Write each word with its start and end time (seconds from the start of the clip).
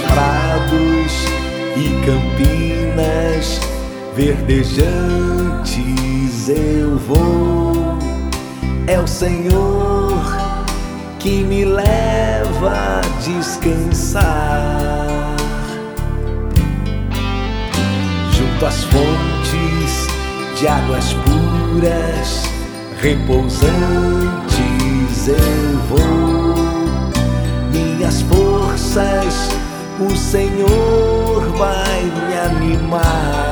prados 0.00 1.12
e 1.76 1.90
campinas 2.06 3.60
verdejantes 4.16 4.88
eu 6.48 6.96
vou. 6.96 7.98
É 8.86 8.98
o 8.98 9.06
Senhor 9.06 10.22
que 11.18 11.44
me 11.44 11.66
leva 11.66 12.72
a 12.72 13.00
descansar 13.22 14.26
junto 18.32 18.66
às 18.66 18.84
fontes 18.84 20.08
de 20.58 20.66
águas 20.66 21.12
puras, 21.12 22.44
repousantes 23.00 23.68
eu 25.28 25.78
vou. 25.88 26.61
Minhas 27.72 28.22
forças 28.22 29.48
o 30.00 30.16
Senhor 30.16 31.52
vai 31.56 32.02
me 32.02 32.38
animar. 32.38 33.51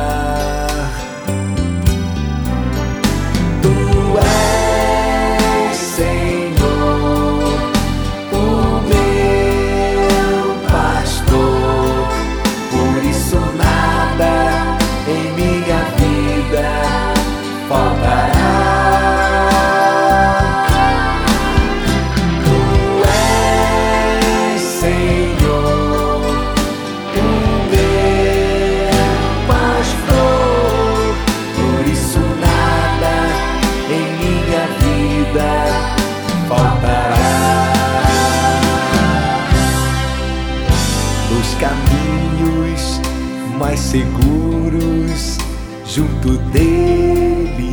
Mais 43.71 43.79
seguros, 43.79 45.39
junto 45.87 46.37
dele 46.51 47.71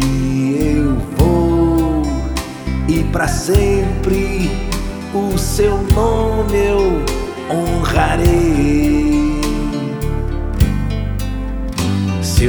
eu 0.75 0.95
vou 1.17 2.03
e 2.87 3.03
para 3.05 3.27
sempre 3.27 4.51
o 5.11 5.35
seu 5.39 5.81
nome 5.95 6.55
eu 6.55 7.03
honrarei. 7.49 9.41
Se 12.21 12.47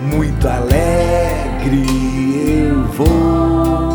muito 0.00 0.48
alegre 0.48 1.86
eu 2.68 2.84
vou. 2.84 3.94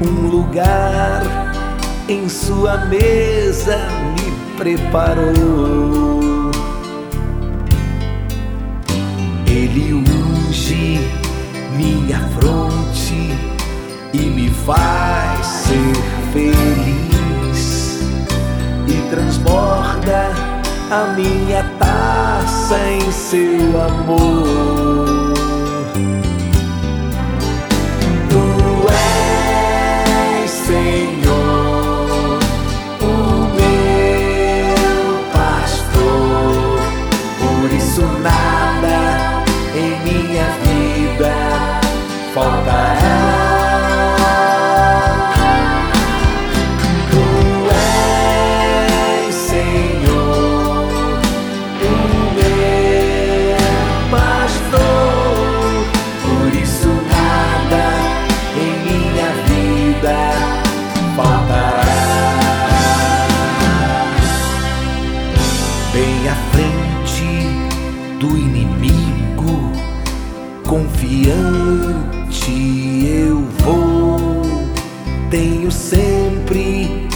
Um 0.00 0.28
lugar 0.28 1.22
em 2.08 2.28
sua 2.28 2.78
mesa 2.86 3.76
me 4.14 4.32
preparou. 4.56 6.50
Ele 9.46 9.92
unge 9.94 11.00
minha 11.76 12.18
fronte 12.38 13.32
e 14.12 14.18
me 14.18 14.50
faz 14.50 15.46
ser 15.46 15.94
feliz 16.32 18.02
e 18.86 19.10
transborda 19.10 20.30
a 20.90 21.12
minha 21.14 21.62
taça 21.78 22.78
em 22.88 23.12
seu 23.12 23.82
amor. 23.82 24.97
Bem 65.98 66.28
à 66.28 66.34
frente 66.52 67.26
do 68.20 68.28
inimigo, 68.38 69.72
confiante 70.64 72.52
eu 73.04 73.42
vou. 73.64 74.42
Tenho 75.28 75.72
sempre 75.72 77.08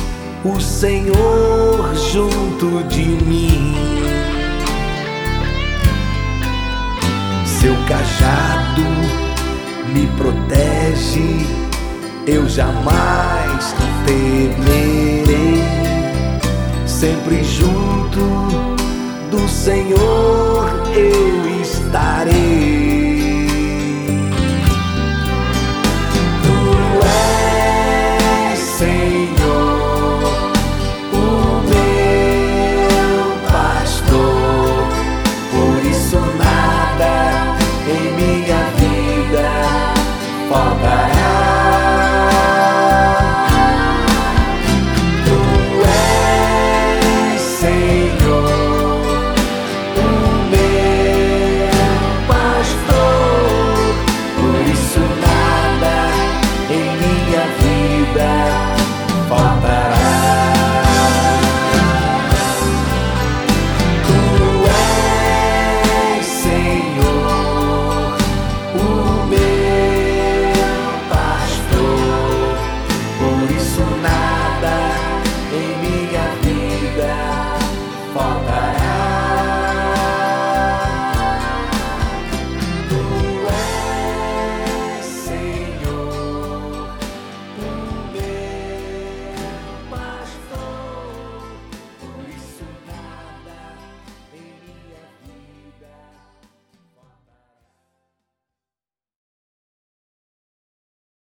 o 0.45 0.59
Senhor 0.59 1.95
junto 1.95 2.83
de 2.89 3.05
mim. 3.25 3.77
Seu 7.47 7.77
cajado 7.87 8.83
me 9.95 10.09
protege, 10.17 11.47
eu 12.27 12.49
jamais 12.49 13.77
temerei. 14.05 15.63
Sempre 16.85 17.45
junto 17.45 18.72
do 19.33 19.49
Senhor 19.49 20.69
eu 20.95 21.63
estarei. 21.63 22.32